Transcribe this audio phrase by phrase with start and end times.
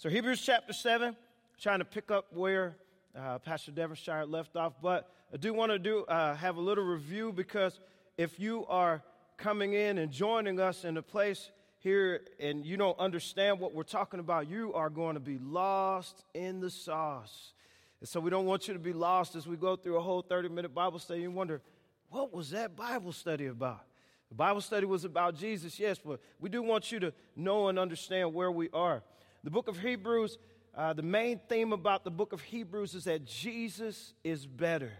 [0.00, 1.16] So, Hebrews chapter 7,
[1.60, 2.76] trying to pick up where
[3.18, 6.84] uh, Pastor Devonshire left off, but I do want to do uh, have a little
[6.84, 7.80] review because
[8.16, 9.02] if you are
[9.38, 11.50] coming in and joining us in a place
[11.80, 16.22] here and you don't understand what we're talking about, you are going to be lost
[16.32, 17.54] in the sauce.
[17.98, 20.22] And so we don't want you to be lost as we go through a whole
[20.22, 21.60] 30 minute Bible study and wonder,
[22.08, 23.80] what was that Bible study about?
[24.28, 27.80] The Bible study was about Jesus, yes, but we do want you to know and
[27.80, 29.02] understand where we are.
[29.44, 30.38] The book of Hebrews,
[30.76, 34.92] uh, the main theme about the book of Hebrews is that Jesus is better.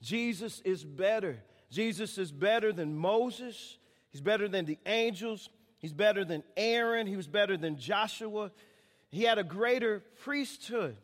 [0.00, 1.42] Jesus is better.
[1.70, 3.78] Jesus is better than Moses.
[4.10, 5.50] He's better than the angels.
[5.78, 7.06] He's better than Aaron.
[7.06, 8.50] He was better than Joshua.
[9.10, 10.96] He had a greater priesthood.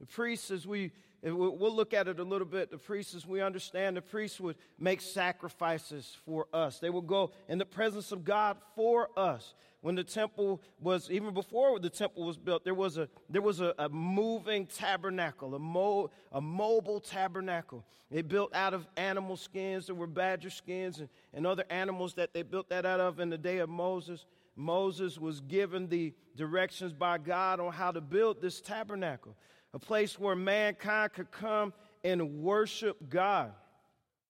[0.00, 2.70] The priests, as we we'll look at it a little bit.
[2.70, 6.78] The priests, we understand, the priests would make sacrifices for us.
[6.78, 9.54] They would go in the presence of God for us.
[9.80, 13.60] When the temple was, even before the temple was built, there was a there was
[13.60, 17.84] a, a moving tabernacle, a, mo, a mobile tabernacle.
[18.10, 19.86] They built out of animal skins.
[19.86, 23.30] There were badger skins and, and other animals that they built that out of in
[23.30, 24.26] the day of Moses.
[24.56, 29.36] Moses was given the directions by God on how to build this tabernacle
[29.74, 31.72] a place where mankind could come
[32.04, 33.52] and worship God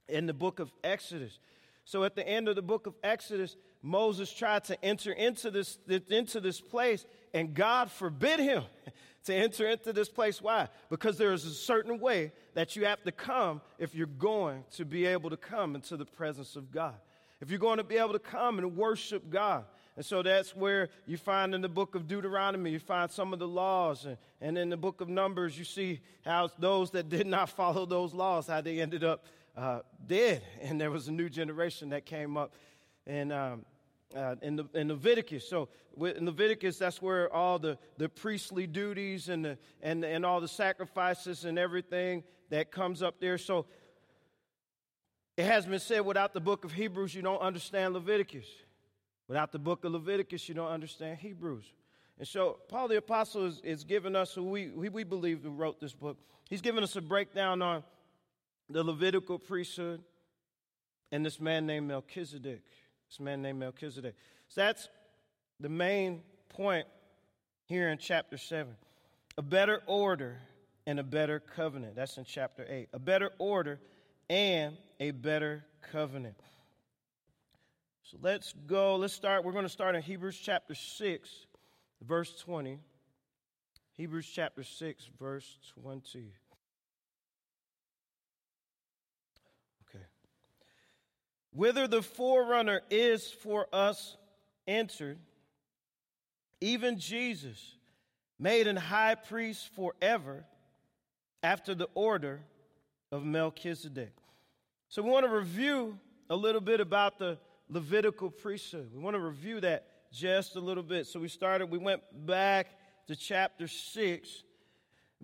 [0.09, 1.39] in the book of Exodus.
[1.85, 5.79] So at the end of the book of Exodus, Moses tried to enter into this,
[6.11, 8.65] into this place, and God forbid him
[9.25, 10.43] to enter into this place.
[10.43, 10.69] Why?
[10.91, 14.85] Because there is a certain way that you have to come if you're going to
[14.85, 16.97] be able to come into the presence of God.
[17.41, 19.65] If you're going to be able to come and worship God.
[19.99, 23.41] And so that's where you find in the book of Deuteronomy, you find some of
[23.41, 24.05] the laws.
[24.05, 27.85] And, and in the book of Numbers, you see how those that did not follow
[27.85, 29.27] those laws, how they ended up
[29.57, 30.43] uh, dead.
[30.63, 32.55] And there was a new generation that came up.
[33.09, 33.65] And um,
[34.15, 35.49] uh, in, the, in Leviticus.
[35.49, 35.69] So
[36.01, 40.47] in Leviticus, that's where all the, the priestly duties and, the, and, and all the
[40.47, 43.37] sacrifices and everything that comes up there.
[43.37, 43.67] So
[45.37, 48.47] it has been said without the book of Hebrews, you don't understand Leviticus.
[49.29, 51.65] Without the book of Leviticus, you don't understand Hebrews.
[52.19, 55.79] And so, Paul the Apostle is, is giving us, who we, we believe who wrote
[55.79, 56.17] this book,
[56.49, 57.85] he's giving us a breakdown on
[58.71, 60.03] the Levitical priesthood
[61.13, 62.63] and this man named Melchizedek.
[63.09, 64.17] This man named Melchizedek.
[64.49, 64.89] So, that's
[65.61, 66.87] the main point
[67.67, 68.75] here in chapter 7.
[69.37, 70.39] A better order
[70.87, 71.95] and a better covenant.
[71.95, 72.89] That's in chapter 8.
[72.95, 73.79] A better order
[74.29, 76.35] and a better covenant.
[78.11, 78.97] So let's go.
[78.97, 79.45] Let's start.
[79.45, 81.47] We're going to start in Hebrews chapter 6,
[82.01, 82.79] verse 20.
[83.99, 86.33] Hebrews chapter 6, verse 20.
[89.83, 90.05] Okay.
[91.53, 94.17] Whither the forerunner is for us
[94.67, 95.19] entered,
[96.63, 97.77] even Jesus,
[98.39, 100.47] made an high priest forever
[101.43, 102.41] after the order
[103.13, 104.15] of Melchizedek.
[104.89, 105.99] So we want to review
[106.31, 107.37] a little bit about the
[107.69, 108.91] Levitical priesthood.
[108.95, 111.07] We want to review that just a little bit.
[111.07, 112.69] So we started, we went back
[113.09, 114.43] to chapter 6.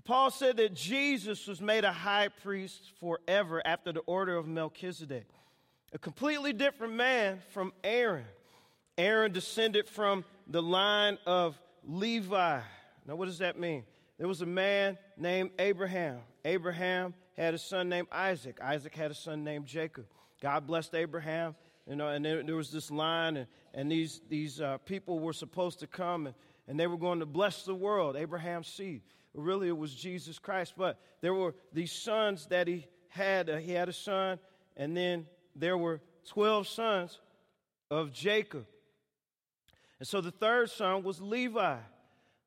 [0.04, 5.26] Paul said that Jesus was made a high priest forever after the order of Melchizedek,
[5.92, 8.26] a completely different man from Aaron.
[8.98, 12.60] Aaron descended from the line of Levi.
[13.06, 13.84] Now, what does that mean?
[14.18, 16.18] There was a man named Abraham.
[16.44, 18.60] Abraham had a son named Isaac.
[18.62, 20.06] Isaac had a son named Jacob.
[20.40, 21.54] God blessed Abraham
[21.88, 25.32] you know, and there, there was this line, and, and these, these uh, people were
[25.32, 26.34] supposed to come and,
[26.66, 29.02] and they were going to bless the world, Abraham's seed.
[29.34, 30.74] Really, it was Jesus Christ.
[30.76, 33.50] But there were these sons that he had.
[33.50, 34.38] Uh, he had a son,
[34.76, 37.18] and then there were 12 sons
[37.90, 38.66] of Jacob.
[39.98, 41.76] And so the third son was Levi.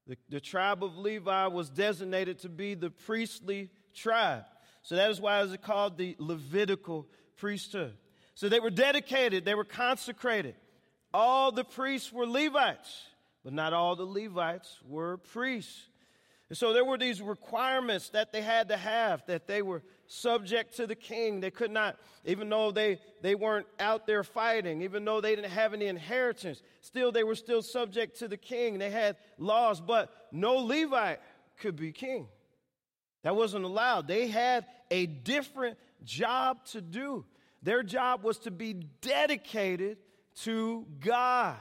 [0.08, 4.46] The, the tribe of Levi was designated to be the priestly tribe.
[4.82, 7.94] So that is why it is called the Levitical priesthood.
[8.38, 10.54] So they were dedicated, they were consecrated.
[11.12, 13.08] All the priests were Levites,
[13.44, 15.88] but not all the Levites were priests.
[16.48, 20.78] And so there were these requirements that they had to have, that they were subject
[20.78, 21.40] to the king.
[21.40, 25.50] They could not, even though they, they weren't out there fighting, even though they didn't
[25.50, 28.78] have any inheritance, still they were still subject to the king.
[28.78, 31.22] They had laws, but no Levite
[31.58, 32.28] could be king.
[33.24, 34.08] That wasn't allowed.
[34.08, 37.26] They had a different job to do.
[37.64, 39.98] Their job was to be dedicated
[40.42, 41.58] to God.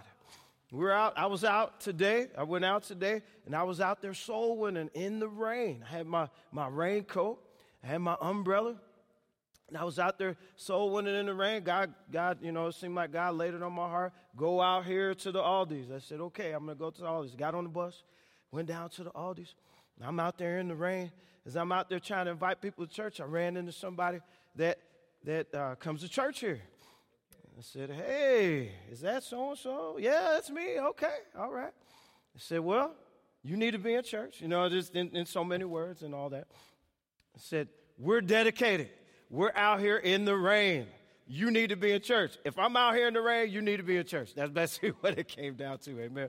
[0.72, 2.26] We were out, I was out today.
[2.36, 5.84] I went out today and I was out there soul winning in the rain.
[5.88, 7.38] I had my, my raincoat,
[7.84, 8.76] I had my umbrella,
[9.68, 11.62] and I was out there soul winning in the rain.
[11.62, 14.12] God, God, you know, it seemed like God laid it on my heart.
[14.36, 15.90] Go out here to the Aldi's.
[15.90, 17.34] I said, okay, I'm to go to the Aldi's.
[17.34, 18.02] Got on the bus,
[18.50, 19.54] went down to the Aldi's.
[20.02, 21.10] I'm out there in the rain.
[21.46, 24.18] As I'm out there trying to invite people to church, I ran into somebody
[24.56, 24.78] that,
[25.24, 26.60] that uh, comes to church here.
[27.58, 29.96] I said, Hey, is that so and so?
[29.98, 30.78] Yeah, that's me.
[30.78, 31.72] Okay, all right.
[31.72, 32.92] I said, Well,
[33.42, 36.14] you need to be in church, you know, just in, in so many words and
[36.14, 36.46] all that.
[37.34, 37.68] I said,
[37.98, 38.90] We're dedicated.
[39.30, 40.86] We're out here in the rain.
[41.26, 42.38] You need to be in church.
[42.44, 44.34] If I'm out here in the rain, you need to be in church.
[44.34, 46.00] That's basically what it came down to.
[46.00, 46.28] Amen.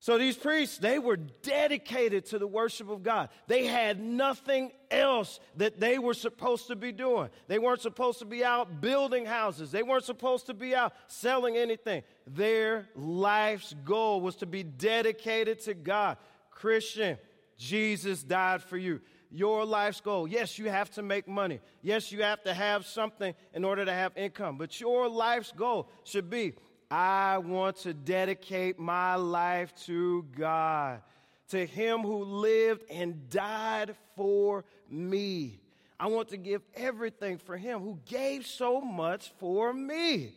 [0.00, 3.30] So these priests, they were dedicated to the worship of God.
[3.48, 7.30] They had nothing else that they were supposed to be doing.
[7.48, 9.72] They weren't supposed to be out building houses.
[9.72, 12.04] They weren't supposed to be out selling anything.
[12.28, 16.16] Their life's goal was to be dedicated to God.
[16.52, 17.18] Christian,
[17.56, 19.00] Jesus died for you.
[19.30, 20.28] Your life's goal.
[20.28, 21.60] Yes, you have to make money.
[21.82, 24.56] Yes, you have to have something in order to have income.
[24.58, 26.54] But your life's goal should be
[26.90, 31.02] I want to dedicate my life to God,
[31.50, 35.60] to Him who lived and died for me.
[36.00, 40.32] I want to give everything for Him who gave so much for me.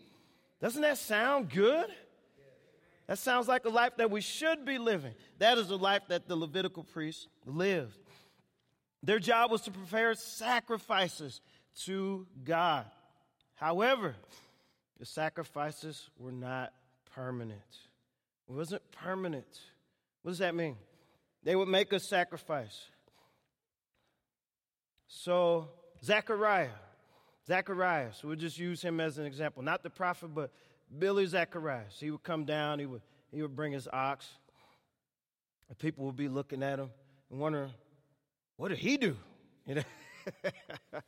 [0.61, 1.87] Doesn't that sound good?
[3.07, 5.13] That sounds like a life that we should be living.
[5.39, 7.97] That is the life that the Levitical priests lived.
[9.03, 11.41] Their job was to prepare sacrifices
[11.85, 12.85] to God.
[13.55, 14.15] However,
[15.01, 16.73] the sacrifices were not
[17.15, 17.59] permanent.
[18.47, 19.47] It wasn't permanent.
[20.21, 20.75] What does that mean?
[21.41, 22.79] They would make a sacrifice.
[25.07, 25.69] So,
[26.05, 26.69] Zechariah,
[27.47, 29.63] Zacharias, so we'll just use him as an example.
[29.63, 30.51] Not the prophet, but
[30.95, 31.97] Billy Zacharias.
[31.99, 33.01] He would come down, he would,
[33.31, 34.29] he would bring his ox.
[35.67, 36.91] And people would be looking at him
[37.31, 37.71] and wondering,
[38.55, 39.17] what did he do?
[39.65, 39.83] You know?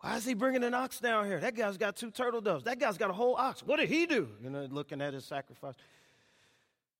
[0.00, 1.40] Why is he bringing an ox down here?
[1.40, 2.64] That guy's got two turtle doves.
[2.64, 3.62] That guy's got a whole ox.
[3.62, 4.28] What did he do?
[4.42, 5.74] You know, looking at his sacrifice.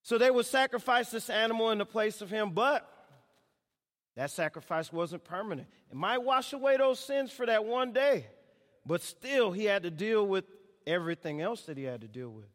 [0.03, 2.89] So they would sacrifice this animal in the place of him, but
[4.17, 5.69] that sacrifice wasn't permanent.
[5.91, 8.27] It might wash away those sins for that one day,
[8.87, 10.45] but still he had to deal with
[10.87, 12.47] everything else that he had to deal with.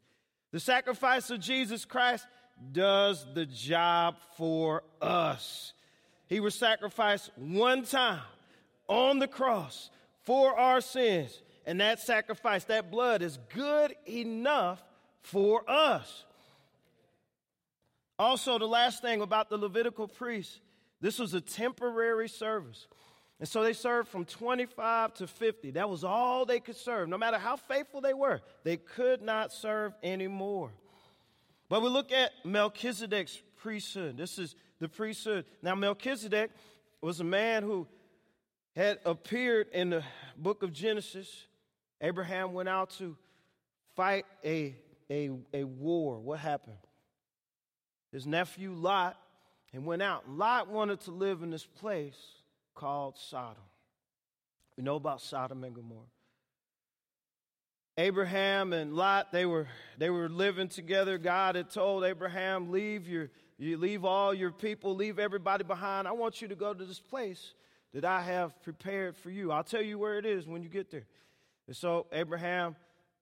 [0.52, 2.26] The sacrifice of Jesus Christ
[2.72, 5.74] does the job for us.
[6.28, 8.22] He was sacrificed one time
[8.88, 9.90] on the cross
[10.24, 11.42] for our sins.
[11.66, 14.84] And that sacrifice, that blood, is good enough
[15.22, 16.26] for us.
[18.18, 20.60] Also, the last thing about the Levitical priests,
[21.00, 22.88] this was a temporary service.
[23.40, 25.72] And so they served from 25 to 50.
[25.72, 27.10] That was all they could serve.
[27.10, 30.72] No matter how faithful they were, they could not serve anymore.
[31.68, 34.18] But we look at Melchizedek's priesthood.
[34.18, 35.46] This is the priesthood.
[35.64, 36.52] Now, Melchizedek
[37.02, 37.88] was a man who
[38.76, 40.04] had appeared in the
[40.38, 41.46] book of Genesis.
[42.00, 43.18] Abraham went out to
[43.96, 44.76] fight a,
[45.10, 46.20] a, a war.
[46.20, 46.78] What happened?
[48.12, 49.18] His nephew Lot
[49.74, 50.30] and went out.
[50.30, 52.18] Lot wanted to live in this place
[52.76, 53.64] called Sodom.
[54.78, 56.02] We know about Sodom and Gomorrah.
[57.98, 59.68] Abraham and Lot, they were,
[59.98, 61.18] they were living together.
[61.18, 66.08] God had told Abraham, leave your, you leave all your people, leave everybody behind.
[66.08, 67.54] I want you to go to this place
[67.94, 69.52] that I have prepared for you.
[69.52, 71.06] I'll tell you where it is when you get there.
[71.68, 72.76] And so Abraham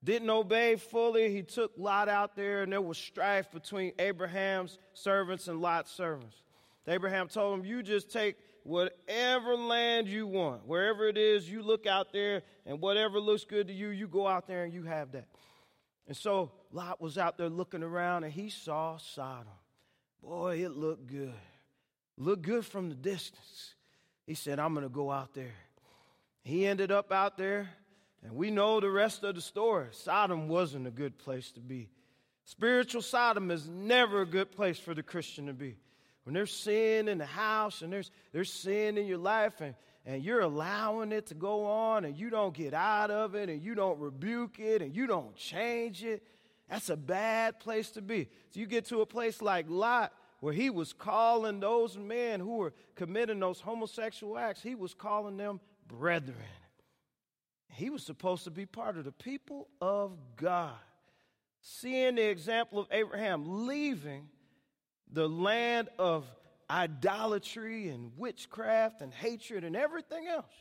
[0.04, 1.34] didn't obey fully.
[1.34, 6.42] He took Lot out there, and there was strife between Abraham's servants and Lot's servants.
[6.88, 10.66] Abraham told him, You just take whatever land you want.
[10.66, 14.28] Wherever it is, you look out there, and whatever looks good to you, you go
[14.28, 15.28] out there and you have that.
[16.08, 19.48] And so Lot was out there looking around, and he saw Sodom.
[20.24, 21.34] Boy, it looked good.
[22.18, 23.76] Looked good from the distance.
[24.30, 25.56] He said, I'm going to go out there.
[26.44, 27.68] He ended up out there,
[28.24, 29.88] and we know the rest of the story.
[29.90, 31.90] Sodom wasn't a good place to be.
[32.46, 35.78] Spiritual Sodom is never a good place for the Christian to be.
[36.26, 39.74] When there's sin in the house and there's, there's sin in your life and,
[40.06, 43.64] and you're allowing it to go on and you don't get out of it and
[43.64, 46.22] you don't rebuke it and you don't change it,
[46.70, 48.26] that's a bad place to be.
[48.52, 52.58] So you get to a place like Lot where he was calling those men who
[52.58, 56.38] were committing those homosexual acts, he was calling them brethren.
[57.74, 60.74] He was supposed to be part of the people of God.
[61.62, 64.30] Seeing the example of Abraham leaving
[65.12, 66.26] the land of
[66.70, 70.54] idolatry and witchcraft and hatred and everything else.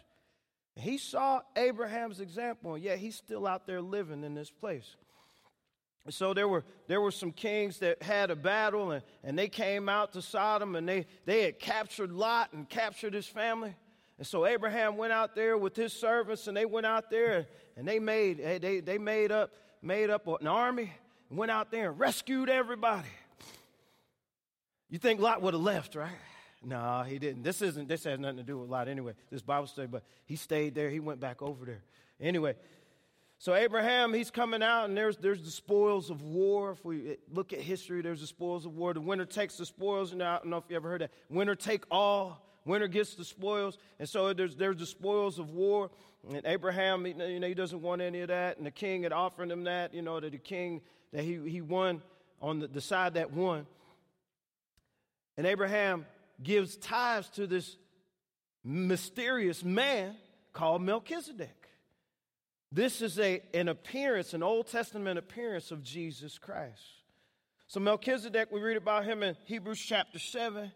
[0.74, 4.96] He saw Abraham's example, and yet he's still out there living in this place.
[6.10, 9.88] So there were, there were some kings that had a battle and, and they came
[9.88, 13.74] out to Sodom and they, they had captured Lot and captured his family.
[14.18, 17.46] And so Abraham went out there with his servants and they went out there
[17.76, 19.50] and they made, they, they made, up,
[19.82, 20.92] made up an army
[21.30, 23.08] and went out there and rescued everybody.
[24.90, 26.10] You think Lot would have left, right?
[26.64, 27.42] No, he didn't.
[27.42, 27.88] This isn't.
[27.88, 29.12] This has nothing to do with Lot anyway.
[29.30, 30.90] This Bible study, but he stayed there.
[30.90, 31.82] He went back over there.
[32.20, 32.56] Anyway,
[33.40, 36.72] so Abraham, he's coming out, and there's there's the spoils of war.
[36.72, 38.92] If we look at history, there's the spoils of war.
[38.92, 40.12] The winner takes the spoils.
[40.12, 41.12] And I don't know if you ever heard that.
[41.30, 42.44] Winner take all.
[42.64, 43.78] Winner gets the spoils.
[44.00, 45.90] And so there's there's the spoils of war.
[46.28, 48.56] And Abraham, you know, he doesn't want any of that.
[48.56, 49.94] And the king had offered him that.
[49.94, 50.80] You know that the king
[51.12, 52.02] that he he won
[52.42, 53.66] on the, the side that won.
[55.36, 56.06] And Abraham
[56.42, 57.76] gives tithes to this
[58.64, 60.16] mysterious man
[60.52, 61.57] called Melchizedek.
[62.70, 66.82] This is a, an appearance, an Old Testament appearance of Jesus Christ.
[67.66, 70.70] So, Melchizedek, we read about him in Hebrews chapter 7.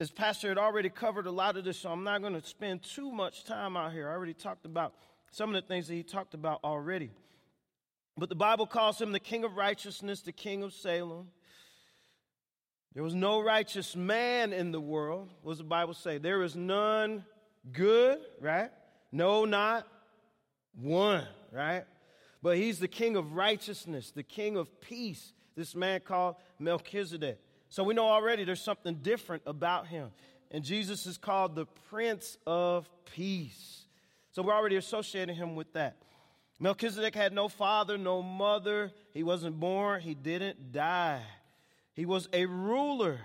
[0.00, 2.82] As Pastor had already covered a lot of this, so I'm not going to spend
[2.82, 4.08] too much time out here.
[4.08, 4.92] I already talked about
[5.30, 7.10] some of the things that he talked about already.
[8.16, 11.28] But the Bible calls him the King of righteousness, the King of Salem.
[12.92, 15.30] There was no righteous man in the world.
[15.42, 16.18] What does the Bible say?
[16.18, 17.24] There is none
[17.72, 18.70] good, right?
[19.12, 19.86] No, not
[20.80, 21.84] one, right?
[22.42, 27.38] But he's the king of righteousness, the king of peace, this man called Melchizedek.
[27.68, 30.10] So we know already there's something different about him.
[30.50, 33.86] And Jesus is called the Prince of Peace.
[34.32, 35.96] So we're already associating him with that.
[36.60, 38.92] Melchizedek had no father, no mother.
[39.12, 41.22] He wasn't born, he didn't die.
[41.94, 43.20] He was a ruler.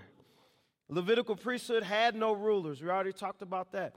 [0.88, 2.82] Levitical priesthood had no rulers.
[2.82, 3.96] We already talked about that.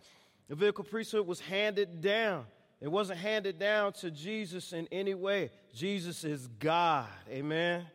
[0.49, 2.47] The Levitical priesthood was handed down.
[2.81, 5.51] It wasn't handed down to Jesus in any way.
[5.73, 7.07] Jesus is God.
[7.31, 7.87] Amen.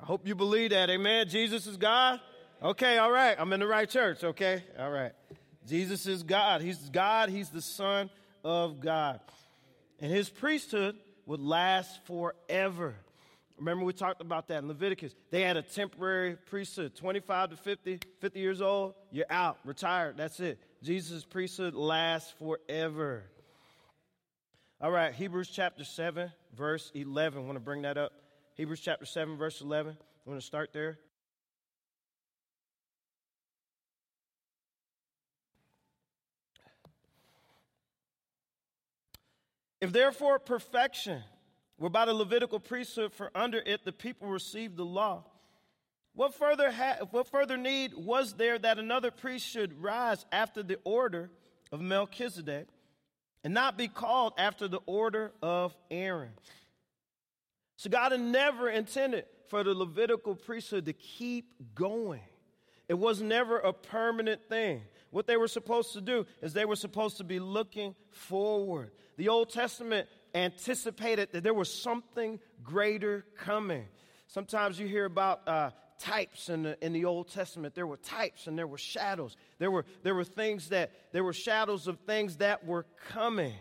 [0.00, 0.90] I hope you believe that.
[0.90, 1.28] Amen.
[1.28, 2.20] Jesus is God.
[2.62, 3.36] Okay, all right.
[3.38, 4.24] I'm in the right church.
[4.24, 5.12] Okay, all right.
[5.66, 6.60] Jesus is God.
[6.60, 7.28] He's God.
[7.28, 8.10] He's the Son
[8.44, 9.20] of God.
[10.00, 12.94] And his priesthood would last forever.
[13.58, 15.14] Remember, we talked about that in Leviticus.
[15.30, 20.40] They had a temporary priesthood 25 to 50, 50 years old, you're out, retired, that's
[20.40, 20.58] it.
[20.82, 23.24] Jesus' priesthood lasts forever.
[24.80, 27.38] All right, Hebrews chapter 7, verse 11.
[27.38, 28.12] I want to bring that up.
[28.54, 29.96] Hebrews chapter 7, verse 11.
[29.98, 30.98] I want to start there.
[39.80, 41.22] If therefore perfection
[41.78, 45.24] were by the Levitical priesthood, for under it the people received the law,
[46.14, 50.78] what further, ha- what further need was there that another priest should rise after the
[50.82, 51.30] order
[51.70, 52.68] of Melchizedek
[53.44, 56.32] and not be called after the order of Aaron?
[57.76, 62.22] So God had never intended for the Levitical priesthood to keep going.
[62.88, 64.82] It was never a permanent thing.
[65.10, 68.90] What they were supposed to do is they were supposed to be looking forward.
[69.16, 73.86] The Old Testament anticipated that there was something greater coming.
[74.26, 77.74] Sometimes you hear about uh, types in the, in the Old Testament.
[77.74, 79.36] There were types and there were shadows.
[79.58, 83.54] There were, there were things that, there were shadows of things that were coming.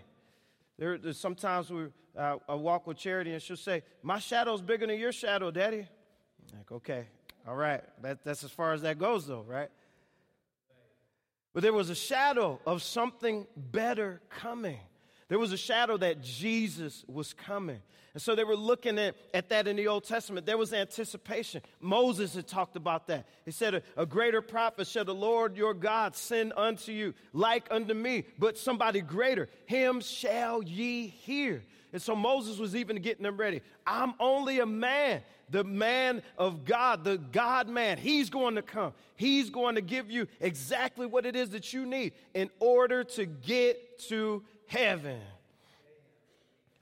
[0.78, 5.00] There, sometimes we, uh, I walk with Charity and she'll say, My shadow's bigger than
[5.00, 5.88] your shadow, Daddy.
[6.52, 7.06] I'm like, okay,
[7.48, 7.82] all right.
[8.02, 9.70] That, that's as far as that goes, though, right?
[11.54, 14.80] But there was a shadow of something better coming.
[15.28, 17.82] There was a shadow that Jesus was coming.
[18.14, 20.46] And so they were looking at, at that in the Old Testament.
[20.46, 21.62] There was anticipation.
[21.82, 23.28] Moses had talked about that.
[23.44, 27.94] He said, A, greater prophet shall the Lord your God send unto you, like unto
[27.94, 29.50] me, but somebody greater.
[29.66, 31.64] Him shall ye hear.
[31.92, 33.62] And so Moses was even getting them ready.
[33.86, 37.98] I'm only a man, the man of God, the God man.
[37.98, 38.94] He's going to come.
[39.16, 43.26] He's going to give you exactly what it is that you need in order to
[43.26, 45.20] get to heaven.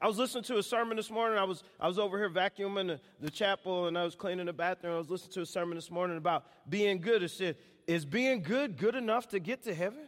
[0.03, 1.37] I was listening to a sermon this morning.
[1.37, 4.53] I was, I was over here vacuuming the, the chapel and I was cleaning the
[4.53, 4.95] bathroom.
[4.95, 7.23] I was listening to a sermon this morning about being good.
[7.23, 7.55] It said,
[7.87, 10.05] Is being good good enough to get to heaven?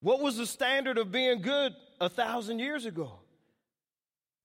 [0.00, 3.14] What was the standard of being good a thousand years ago?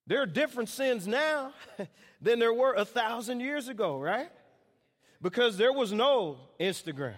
[0.07, 1.53] There are different sins now
[2.21, 4.31] than there were a thousand years ago, right?
[5.21, 7.13] Because there was no Instagram,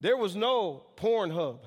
[0.00, 1.58] there was no Pornhub.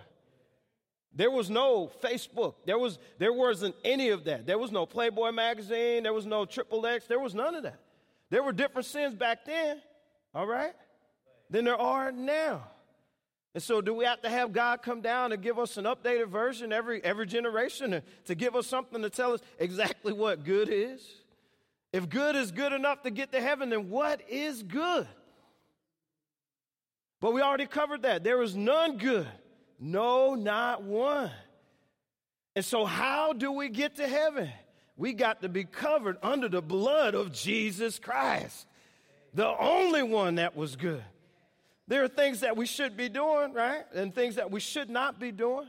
[1.14, 2.56] There was no Facebook.
[2.66, 4.46] There, was, there wasn't any of that.
[4.46, 6.04] There was no Playboy magazine.
[6.04, 7.08] There was no Triple X.
[7.08, 7.80] There was none of that.
[8.30, 9.82] There were different sins back then,
[10.36, 10.74] all right,
[11.50, 12.64] than there are now.
[13.56, 16.28] And so, do we have to have God come down and give us an updated
[16.30, 20.70] version every, every generation to, to give us something to tell us exactly what good
[20.72, 21.04] is?
[21.92, 25.08] If good is good enough to get to heaven, then what is good?
[27.20, 28.24] But we already covered that.
[28.24, 29.28] There is none good.
[29.80, 31.32] No, not one.
[32.56, 34.50] And so, how do we get to heaven?
[34.98, 38.68] We got to be covered under the blood of Jesus Christ,
[39.34, 41.04] the only one that was good.
[41.88, 43.84] There are things that we should be doing, right?
[43.94, 45.68] And things that we should not be doing.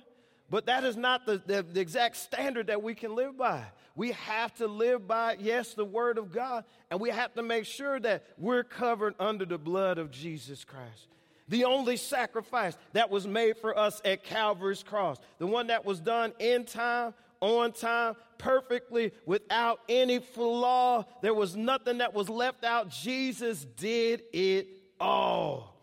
[0.50, 3.62] But that is not the, the, the, exact standard that we can live by.
[3.95, 7.67] We have to live by, yes, the Word of God, and we have to make
[7.67, 11.07] sure that we're covered under the blood of Jesus Christ.
[11.50, 15.99] The only sacrifice that was made for us at Calvary's cross, the one that was
[15.99, 21.04] done in time, on time, perfectly, without any flaw.
[21.23, 22.90] There was nothing that was left out.
[22.90, 24.69] Jesus did it
[25.00, 25.76] all.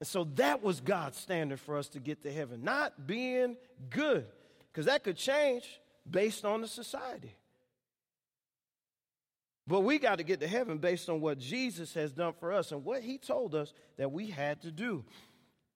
[0.00, 3.56] And so that was God's standard for us to get to heaven, not being
[3.90, 4.26] good,
[4.72, 5.78] because that could change
[6.10, 7.36] based on the society.
[9.66, 12.72] But we got to get to heaven based on what Jesus has done for us
[12.72, 15.04] and what he told us that we had to do.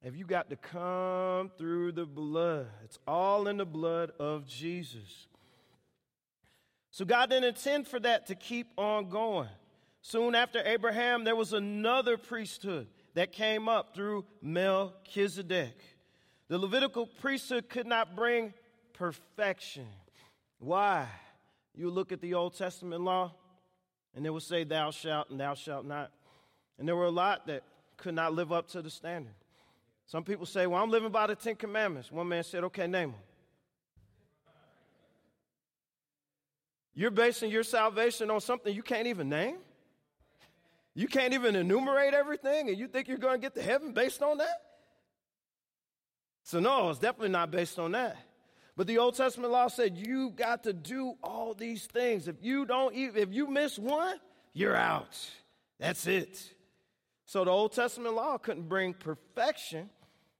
[0.04, 2.68] Have you got to come through the blood?
[2.84, 5.26] It's all in the blood of Jesus.
[6.90, 9.48] So God didn't intend for that to keep on going.
[10.02, 15.80] Soon after Abraham, there was another priesthood that came up through Melchizedek.
[16.48, 18.54] The Levitical priesthood could not bring
[18.92, 19.86] perfection.
[20.58, 21.08] Why?
[21.74, 23.34] You look at the Old Testament law,
[24.18, 26.10] and they would say, Thou shalt and thou shalt not.
[26.76, 27.62] And there were a lot that
[27.96, 29.32] could not live up to the standard.
[30.06, 32.10] Some people say, Well, I'm living by the Ten Commandments.
[32.10, 33.20] One man said, Okay, name them.
[36.94, 39.58] You're basing your salvation on something you can't even name?
[40.96, 44.20] You can't even enumerate everything, and you think you're going to get to heaven based
[44.20, 44.62] on that?
[46.42, 48.16] So, no, it's definitely not based on that.
[48.78, 52.28] But the Old Testament law said you got to do all these things.
[52.28, 54.18] If you don't, if you miss one,
[54.52, 55.18] you're out.
[55.80, 56.40] That's it.
[57.24, 59.90] So the Old Testament law couldn't bring perfection,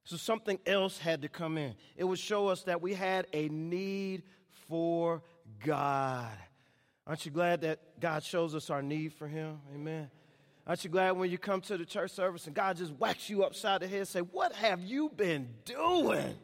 [0.04, 1.74] so something else had to come in.
[1.96, 4.22] It would show us that we had a need
[4.68, 5.20] for
[5.64, 6.30] God.
[7.08, 9.58] Aren't you glad that God shows us our need for Him?
[9.74, 10.10] Amen.
[10.64, 13.42] Aren't you glad when you come to the church service and God just whacks you
[13.42, 16.36] upside the head and say, What have you been doing?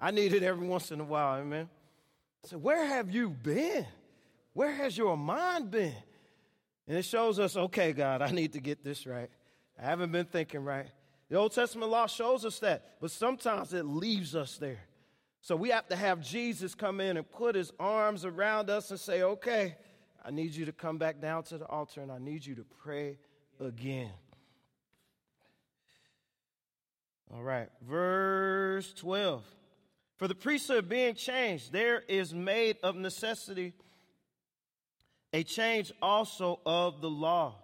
[0.00, 1.68] I need it every once in a while, amen.
[2.44, 3.86] So, where have you been?
[4.54, 5.94] Where has your mind been?
[6.88, 9.30] And it shows us, okay, God, I need to get this right.
[9.78, 10.86] I haven't been thinking right.
[11.28, 14.80] The Old Testament law shows us that, but sometimes it leaves us there.
[15.42, 18.98] So we have to have Jesus come in and put his arms around us and
[18.98, 19.76] say, okay,
[20.24, 22.64] I need you to come back down to the altar and I need you to
[22.82, 23.18] pray
[23.58, 24.10] again.
[27.32, 29.44] All right, verse 12.
[30.20, 33.72] For the priesthood being changed, there is made of necessity
[35.32, 37.54] a change also of the law.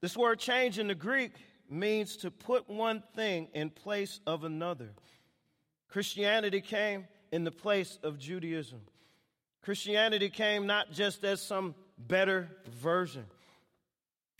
[0.00, 1.32] This word change in the Greek
[1.68, 4.88] means to put one thing in place of another.
[5.88, 8.80] Christianity came in the place of Judaism.
[9.60, 12.48] Christianity came not just as some better
[12.80, 13.26] version.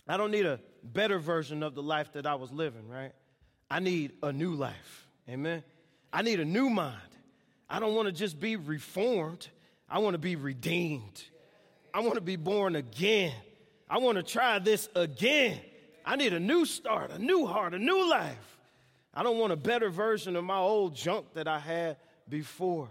[0.09, 3.13] I don't need a better version of the life that I was living, right?
[3.71, 5.07] I need a new life.
[5.29, 5.63] Amen.
[6.11, 7.10] I need a new mind.
[7.71, 9.47] I don't want to just be reformed.
[9.89, 11.23] I want to be redeemed.
[11.95, 13.33] I want to be born again.
[13.89, 15.61] I want to try this again.
[16.05, 18.59] I need a new start, a new heart, a new life.
[19.15, 21.97] I don't want a better version of my old junk that I had
[22.29, 22.89] before.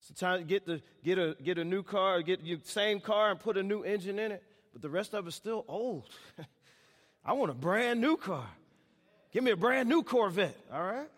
[0.00, 3.58] Sometimes get, the, get, a, get a new car, get the same car and put
[3.58, 6.08] a new engine in it, but the rest of it's still old.
[7.24, 8.48] I want a brand new car.
[9.32, 11.08] Give me a brand new Corvette, all right?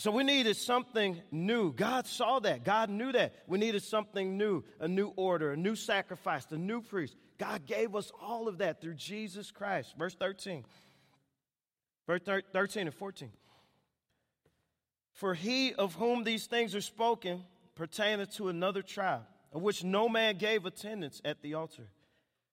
[0.00, 1.74] So we needed something new.
[1.74, 2.64] God saw that.
[2.64, 3.34] God knew that.
[3.46, 7.14] We needed something new, a new order, a new sacrifice, a new priest.
[7.36, 9.94] God gave us all of that through Jesus Christ.
[9.98, 10.64] Verse 13.
[12.06, 13.28] Verse 13 and 14.
[15.12, 20.08] For he of whom these things are spoken pertaineth to another tribe, of which no
[20.08, 21.90] man gave attendance at the altar.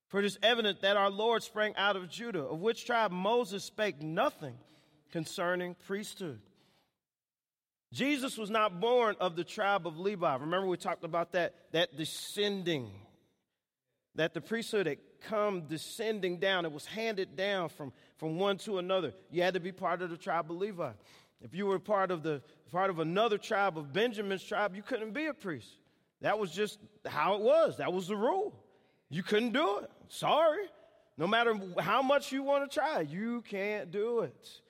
[0.09, 3.63] For it is evident that our Lord sprang out of Judah, of which tribe Moses
[3.63, 4.57] spake nothing
[5.13, 6.41] concerning priesthood.
[7.93, 10.35] Jesus was not born of the tribe of Levi.
[10.35, 12.91] Remember, we talked about that, that descending,
[14.15, 16.65] that the priesthood had come descending down.
[16.65, 19.13] It was handed down from, from one to another.
[19.31, 20.91] You had to be part of the tribe of Levi.
[21.41, 25.13] If you were part of the part of another tribe of Benjamin's tribe, you couldn't
[25.13, 25.69] be a priest.
[26.21, 27.77] That was just how it was.
[27.77, 28.53] That was the rule.
[29.09, 29.91] You couldn't do it.
[30.09, 30.65] Sorry.
[31.17, 34.61] No matter how much you want to try, you can't do it.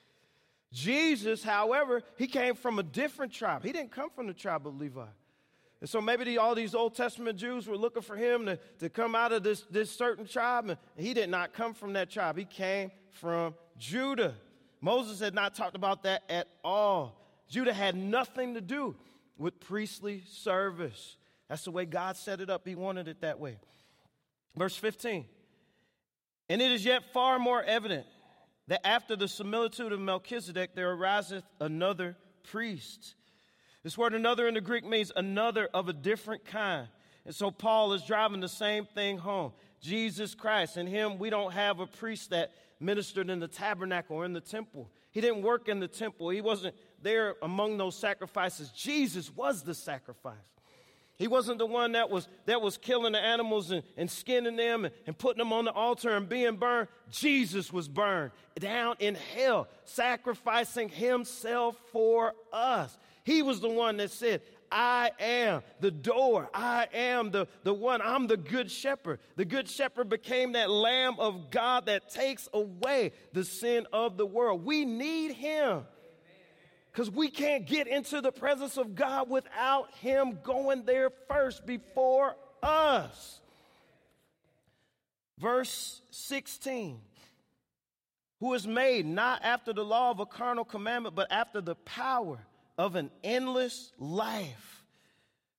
[0.78, 3.64] Jesus, however, he came from a different tribe.
[3.64, 5.08] He didn't come from the tribe of Levi.
[5.82, 8.88] And so maybe the, all these Old Testament Jews were looking for him to, to
[8.88, 12.38] come out of this, this certain tribe, and he did not come from that tribe.
[12.38, 14.36] He came from Judah.
[14.80, 17.20] Moses had not talked about that at all.
[17.50, 18.96] Judah had nothing to do
[19.36, 21.18] with priestly service.
[21.50, 22.68] That's the way God set it up.
[22.68, 23.58] He wanted it that way.
[24.56, 25.26] Verse 15.
[26.50, 28.06] And it is yet far more evident
[28.68, 33.16] that after the similitude of Melchizedek, there ariseth another priest.
[33.84, 36.88] This word another in the Greek means another of a different kind.
[37.26, 39.54] And so Paul is driving the same thing home.
[39.82, 40.78] Jesus Christ.
[40.78, 44.42] In him, we don't have a priest that ministered in the tabernacle or in the
[44.42, 44.90] temple.
[45.12, 48.70] He didn't work in the temple, he wasn't there among those sacrifices.
[48.70, 50.36] Jesus was the sacrifice.
[51.18, 54.86] He wasn't the one that was, that was killing the animals and, and skinning them
[54.86, 56.90] and, and putting them on the altar and being burned.
[57.10, 62.96] Jesus was burned down in hell, sacrificing himself for us.
[63.24, 66.50] He was the one that said, I am the door.
[66.54, 68.02] I am the, the one.
[68.02, 69.20] I'm the good shepherd.
[69.38, 74.26] The good shepherd became that lamb of God that takes away the sin of the
[74.26, 74.66] world.
[74.66, 75.86] We need him
[76.98, 82.36] because we can't get into the presence of God without him going there first before
[82.64, 83.40] us.
[85.38, 87.00] Verse 16
[88.40, 92.40] who is made not after the law of a carnal commandment, but after the power
[92.80, 94.84] of an endless life.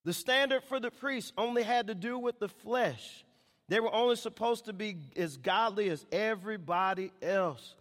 [0.04, 3.24] The standard for the priests only had to do with the flesh.
[3.68, 7.74] They were only supposed to be as godly as everybody else.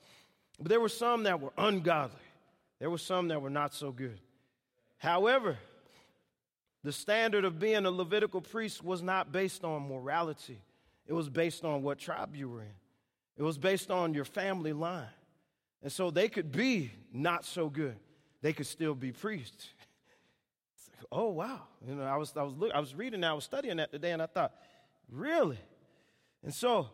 [0.60, 2.20] But there were some that were ungodly.
[2.80, 4.20] There were some that were not so good.
[4.98, 5.58] However,
[6.84, 10.62] the standard of being a Levitical priest was not based on morality,
[11.06, 12.76] it was based on what tribe you were in,
[13.38, 15.08] it was based on your family line.
[15.84, 17.98] And so they could be not so good
[18.42, 19.68] they could still be priests.
[21.10, 21.62] Oh wow!
[21.88, 23.94] You know, I was I was look, I was reading, that, I was studying that
[23.94, 24.52] today, and I thought,
[25.10, 25.60] really?
[26.44, 26.90] And so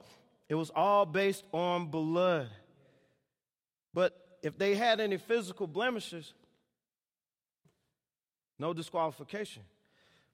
[0.49, 2.49] it was all based on blood.
[3.91, 6.33] But if they had any physical blemishes,
[8.59, 9.63] no disqualification.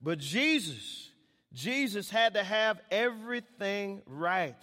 [0.02, 1.10] But Jesus,
[1.54, 4.56] Jesus had to have everything right.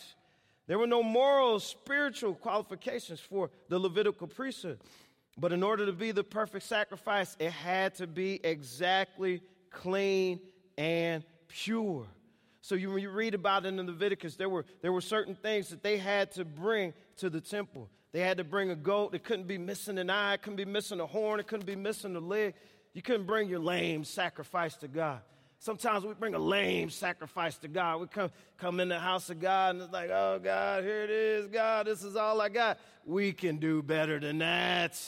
[0.66, 4.80] There were no moral, spiritual qualifications for the Levitical priesthood.
[5.38, 10.40] But in order to be the perfect sacrifice, it had to be exactly clean
[10.76, 12.06] and pure.
[12.62, 15.36] So you, when you read about it in the Leviticus, there were, there were certain
[15.36, 17.88] things that they had to bring to the temple.
[18.16, 19.14] They had to bring a goat.
[19.14, 20.32] It couldn't be missing an eye.
[20.32, 21.38] It couldn't be missing a horn.
[21.38, 22.54] It couldn't be missing a leg.
[22.94, 25.20] You couldn't bring your lame sacrifice to God.
[25.58, 28.00] Sometimes we bring a lame sacrifice to God.
[28.00, 31.10] We come, come in the house of God and it's like, oh, God, here it
[31.10, 31.48] is.
[31.48, 32.78] God, this is all I got.
[33.04, 34.98] We can do better than that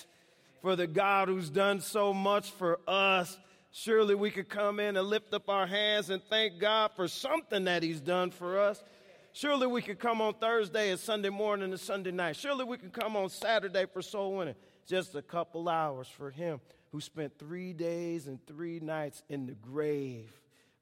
[0.61, 3.39] for the God who's done so much for us.
[3.71, 7.65] Surely we could come in and lift up our hands and thank God for something
[7.65, 8.85] that He's done for us.
[9.33, 12.37] Surely we could come on Thursday and Sunday morning and Sunday night.
[12.37, 14.57] Surely we could come on Saturday for soul winning.
[14.87, 16.61] Just a couple hours for Him
[16.93, 20.31] who spent three days and three nights in the grave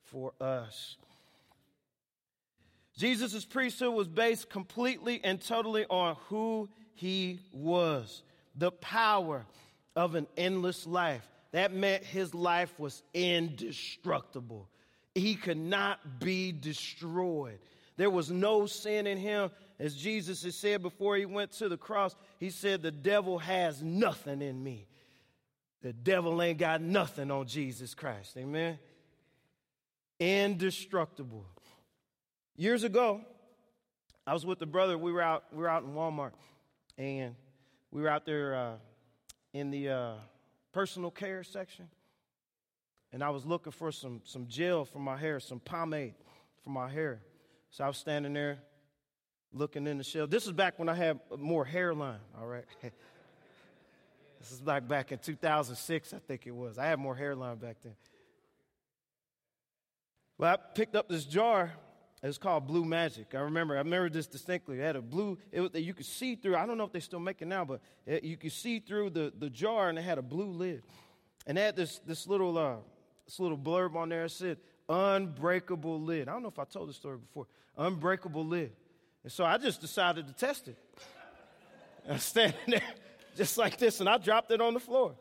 [0.04, 0.96] for us.
[2.96, 8.22] Jesus' priesthood was based completely and totally on who he was,
[8.54, 9.44] the power
[9.94, 11.26] of an endless life.
[11.52, 14.68] That meant his life was indestructible.
[15.14, 17.58] He could not be destroyed.
[17.96, 19.50] There was no sin in him.
[19.78, 23.82] As Jesus has said before he went to the cross, he said, The devil has
[23.82, 24.86] nothing in me.
[25.82, 28.36] The devil ain't got nothing on Jesus Christ.
[28.36, 28.78] Amen.
[30.18, 31.46] Indestructible.
[32.56, 33.20] Years ago,
[34.26, 34.98] I was with the brother.
[34.98, 35.44] We were out.
[35.52, 36.32] We were out in Walmart,
[36.98, 37.34] and
[37.90, 38.72] we were out there uh,
[39.52, 40.12] in the uh,
[40.72, 41.88] personal care section,
[43.12, 46.14] and I was looking for some, some gel for my hair, some pomade
[46.64, 47.20] for my hair.
[47.70, 48.58] So I was standing there
[49.52, 50.30] looking in the shelf.
[50.30, 52.64] This is back when I had more hairline, all right?
[52.82, 56.78] this is like back in 2006, I think it was.
[56.78, 57.94] I had more hairline back then.
[60.38, 61.72] Well, I picked up this jar
[62.22, 63.34] it's called Blue Magic.
[63.34, 64.78] I remember, I remember this distinctly.
[64.78, 66.92] It had a blue, it, was, that you could see through, I don't know if
[66.92, 69.98] they still make it now, but it, you could see through the, the jar and
[69.98, 70.82] it had a blue lid.
[71.46, 72.76] And it had this, this, little, uh,
[73.26, 74.24] this little blurb on there.
[74.24, 76.28] It said, unbreakable lid.
[76.28, 77.46] I don't know if I told this story before.
[77.76, 78.72] Unbreakable lid.
[79.22, 80.76] And so I just decided to test it.
[82.08, 82.82] I was standing there
[83.36, 85.14] just like this, and I dropped it on the floor.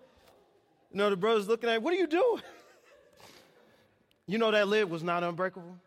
[0.92, 2.42] You know, the brother's looking at me, what are you doing?
[4.28, 5.78] you know that lid was not unbreakable?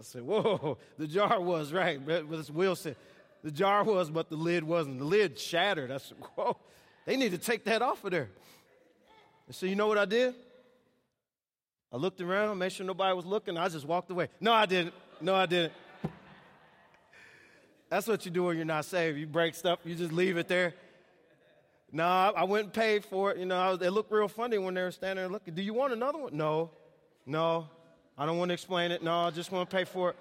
[0.00, 2.00] I said, Whoa, the jar was, right.
[2.04, 2.96] But Will said,
[3.44, 4.98] The jar was, but the lid wasn't.
[4.98, 5.90] The lid shattered.
[5.90, 6.56] I said, Whoa,
[7.04, 8.30] they need to take that off of there.
[9.50, 10.32] And so, you know what I did?
[11.92, 13.56] I looked around, made sure nobody was looking.
[13.56, 14.28] I just walked away.
[14.40, 14.94] No, I didn't.
[15.20, 15.72] No, I didn't.
[17.88, 19.18] That's what you do when you're not saved.
[19.18, 20.72] You break stuff, you just leave it there.
[21.90, 23.38] No, I went and paid for it.
[23.38, 25.52] You know, it looked real funny when they were standing there looking.
[25.52, 26.36] Do you want another one?
[26.36, 26.70] No,
[27.26, 27.68] no.
[28.16, 29.02] I don't want to explain it.
[29.02, 30.16] No, I just want to pay for it.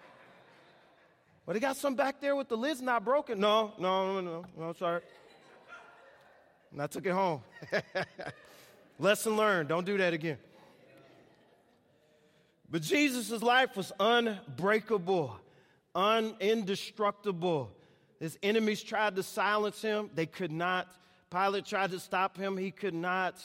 [1.45, 3.39] But they got some back there with the lid's not broken.
[3.39, 5.01] No, no, no, no, no, sorry.
[6.71, 7.43] And I took it home.
[8.99, 9.69] Lesson learned.
[9.69, 10.37] Don't do that again.
[12.69, 15.35] But Jesus' life was unbreakable,
[15.95, 17.71] un- indestructible.
[18.19, 20.87] His enemies tried to silence him, they could not.
[21.31, 23.35] Pilate tried to stop him, he could not.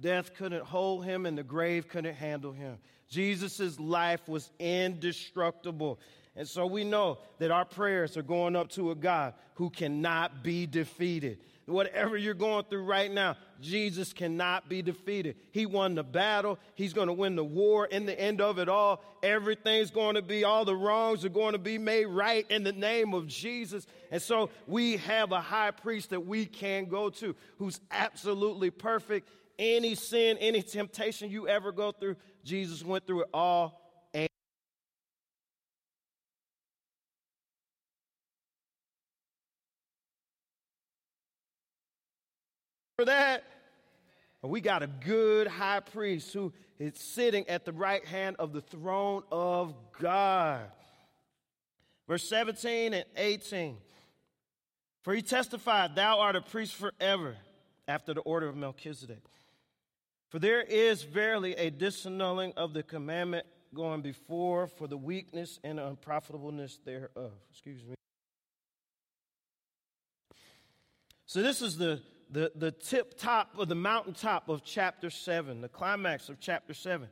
[0.00, 2.78] Death couldn't hold him, and the grave couldn't handle him.
[3.08, 5.98] Jesus' life was indestructible.
[6.36, 10.42] And so we know that our prayers are going up to a God who cannot
[10.42, 11.40] be defeated.
[11.66, 15.36] Whatever you're going through right now, Jesus cannot be defeated.
[15.52, 16.58] He won the battle.
[16.74, 17.86] He's going to win the war.
[17.86, 21.52] In the end of it all, everything's going to be, all the wrongs are going
[21.52, 23.86] to be made right in the name of Jesus.
[24.10, 29.28] And so we have a high priest that we can go to who's absolutely perfect.
[29.58, 33.80] Any sin, any temptation you ever go through, Jesus went through it all
[43.04, 43.49] that.
[44.42, 48.62] We got a good high priest who is sitting at the right hand of the
[48.62, 50.62] throne of God.
[52.08, 53.76] Verse 17 and 18.
[55.02, 57.36] For he testified, Thou art a priest forever,
[57.86, 59.22] after the order of Melchizedek.
[60.30, 65.78] For there is verily a disannulling of the commandment going before for the weakness and
[65.78, 67.32] unprofitableness thereof.
[67.50, 67.94] Excuse me.
[71.26, 72.00] So, this is the
[72.30, 77.08] the, the tip top of the mountaintop of chapter 7, the climax of chapter 7.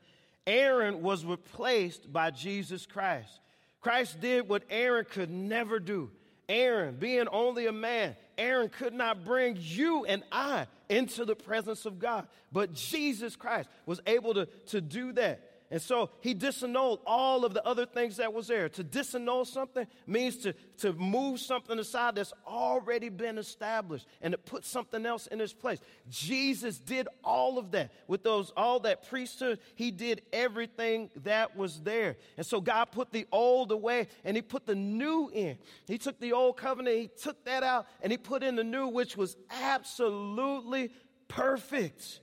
[0.46, 3.40] Aaron was replaced by Jesus Christ.
[3.81, 6.11] Christ did what Aaron could never do.
[6.48, 11.85] Aaron, being only a man, Aaron could not bring you and I into the presence
[11.85, 12.26] of God.
[12.50, 15.40] But Jesus Christ was able to, to do that.
[15.70, 18.70] And so he disannulled all of the other things that was there.
[18.70, 24.38] To disannul something means to, to move something aside that's already been established and to
[24.38, 25.78] put something else in its place.
[26.09, 29.59] Jesus did all of that with those, all that priesthood.
[29.74, 32.16] He did everything that was there.
[32.38, 35.59] And so God put the old away and he put the new in.
[35.87, 38.88] He took the old covenant, he took that out and he put in the new,
[38.88, 40.92] which was absolutely
[41.28, 42.20] perfect.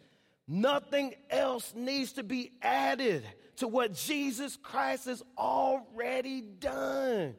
[0.47, 3.23] Nothing else needs to be added
[3.57, 7.35] to what Jesus Christ has already done.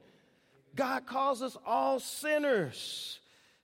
[0.75, 3.21] God calls us all sinners.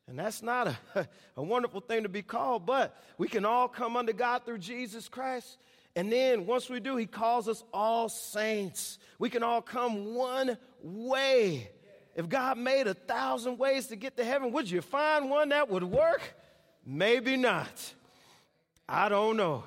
[0.07, 3.96] And that's not a, a wonderful thing to be called, but we can all come
[3.96, 5.59] under God through Jesus Christ.
[5.94, 8.98] And then once we do, He calls us all saints.
[9.18, 11.70] We can all come one way.
[12.14, 15.70] If God made a thousand ways to get to heaven, would you find one that
[15.70, 16.22] would work?
[16.85, 17.94] Maybe not.
[18.92, 19.64] I don't know.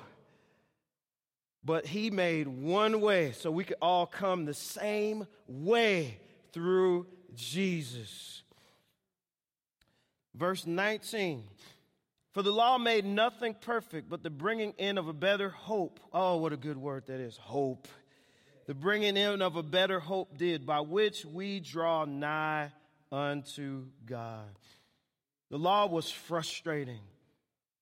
[1.64, 6.20] But he made one way so we could all come the same way
[6.52, 8.44] through Jesus.
[10.32, 11.42] Verse 19
[12.34, 15.98] For the law made nothing perfect, but the bringing in of a better hope.
[16.12, 17.88] Oh, what a good word that is hope.
[18.68, 22.70] The bringing in of a better hope did, by which we draw nigh
[23.10, 24.56] unto God.
[25.50, 27.00] The law was frustrating.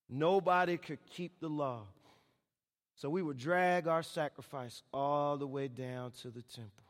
[0.09, 1.83] Nobody could keep the law.
[2.95, 6.85] So we would drag our sacrifice all the way down to the temple,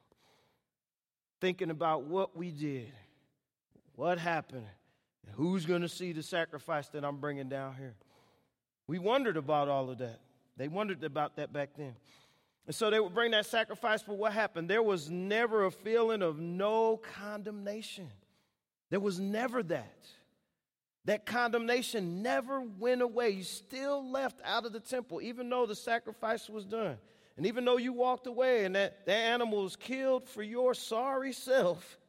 [1.41, 2.91] thinking about what we did,
[3.95, 4.67] what happened,
[5.25, 7.95] and who's going to see the sacrifice that I'm bringing down here.
[8.87, 10.19] We wondered about all of that.
[10.57, 11.95] They wondered about that back then.
[12.67, 14.69] And so they would bring that sacrifice, but what happened?
[14.69, 18.09] There was never a feeling of no condemnation.
[18.89, 20.07] There was never that.
[21.05, 23.29] That condemnation never went away.
[23.29, 26.97] You still left out of the temple, even though the sacrifice was done.
[27.37, 31.31] And even though you walked away and that, that animal was killed for your sorry
[31.31, 31.99] self,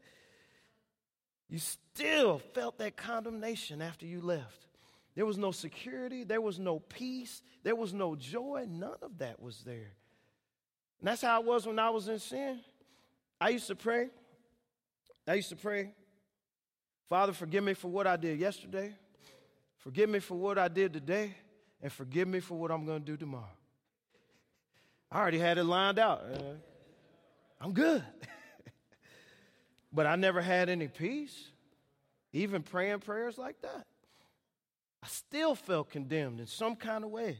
[1.48, 4.66] you still felt that condemnation after you left.
[5.14, 8.66] There was no security, there was no peace, there was no joy.
[8.68, 9.92] None of that was there.
[11.00, 12.60] And that's how it was when I was in sin.
[13.40, 14.08] I used to pray.
[15.28, 15.90] I used to pray
[17.08, 18.92] Father, forgive me for what I did yesterday.
[19.78, 21.34] Forgive me for what I did today.
[21.82, 23.44] And forgive me for what I'm going to do tomorrow.
[25.10, 26.24] I already had it lined out.
[26.32, 26.38] Uh,
[27.60, 28.02] I'm good.
[29.92, 31.50] but I never had any peace,
[32.32, 33.86] even praying prayers like that.
[35.02, 37.38] I still felt condemned in some kind of way.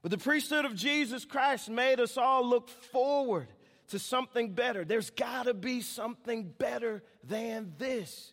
[0.00, 3.48] But the priesthood of Jesus Christ made us all look forward
[3.88, 4.84] to something better.
[4.84, 8.32] There's got to be something better than this.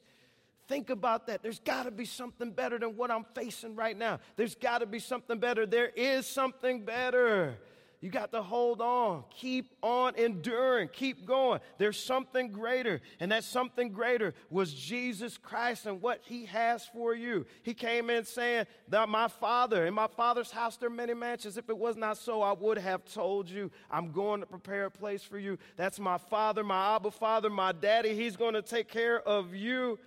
[0.70, 1.42] Think about that.
[1.42, 4.20] There's got to be something better than what I'm facing right now.
[4.36, 5.66] There's got to be something better.
[5.66, 7.58] There is something better.
[8.02, 9.24] You got to hold on.
[9.36, 10.90] Keep on enduring.
[10.94, 11.60] Keep going.
[11.80, 13.02] There's something greater.
[13.20, 17.46] And that something greater was Jesus Christ and what he has for you.
[17.64, 21.58] He came in saying that my father, in my father's house there are many mansions.
[21.58, 24.92] If it was not so, I would have told you, I'm going to prepare a
[24.92, 25.58] place for you.
[25.76, 28.14] That's my father, my Abba father, my daddy.
[28.14, 30.00] He's going to take care of you.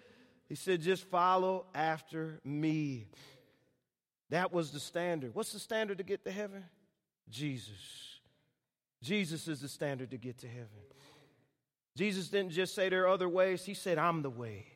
[0.53, 3.07] He said, just follow after me.
[4.29, 5.35] That was the standard.
[5.35, 6.63] What's the standard to get to heaven?
[7.31, 8.21] Jesus.
[9.01, 10.69] Jesus is the standard to get to heaven.
[11.97, 14.67] Jesus didn't just say there are other ways, He said, I'm the way.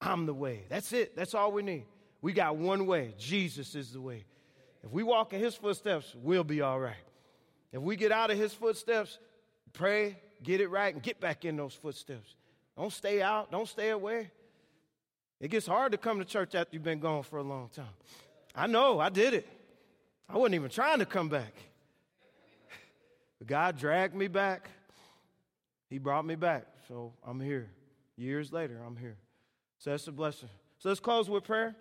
[0.00, 0.64] I'm the way.
[0.68, 1.14] That's it.
[1.14, 1.84] That's all we need.
[2.20, 3.14] We got one way.
[3.16, 4.24] Jesus is the way.
[4.82, 6.96] If we walk in His footsteps, we'll be all right.
[7.70, 9.20] If we get out of His footsteps,
[9.72, 12.34] pray, get it right, and get back in those footsteps.
[12.76, 14.32] Don't stay out, don't stay away.
[15.40, 17.86] It gets hard to come to church after you've been gone for a long time.
[18.54, 19.48] I know, I did it.
[20.28, 21.54] I wasn't even trying to come back.
[23.38, 24.68] But God dragged me back.
[25.88, 26.66] He brought me back.
[26.88, 27.70] So I'm here.
[28.16, 29.16] Years later, I'm here.
[29.78, 30.50] So that's a blessing.
[30.78, 31.74] So let's close with prayer.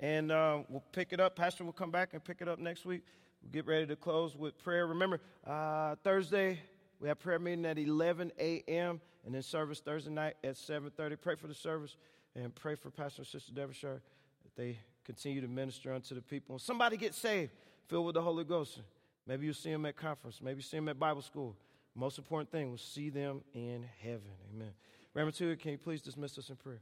[0.00, 1.36] And uh, we'll pick it up.
[1.36, 3.02] Pastor will come back and pick it up next week.
[3.40, 4.88] We'll get ready to close with prayer.
[4.88, 6.58] Remember, uh, Thursday,
[6.98, 9.00] we have prayer meeting at 11 a.m.
[9.24, 11.20] and then service Thursday night at 7.30.
[11.20, 11.96] Pray for the service
[12.34, 14.00] and pray for Pastor and Sister Devonshire
[14.44, 16.58] that they continue to minister unto the people.
[16.58, 17.52] Somebody get saved,
[17.88, 18.80] filled with the Holy Ghost.
[19.26, 20.40] Maybe you'll see them at conference.
[20.42, 21.56] Maybe you see them at Bible school.
[21.94, 24.32] Most important thing was see them in heaven.
[24.54, 24.72] Amen.
[25.14, 26.80] Reverend can you please dismiss us in prayer?